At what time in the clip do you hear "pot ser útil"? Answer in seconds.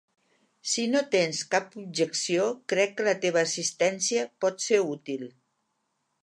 4.47-5.29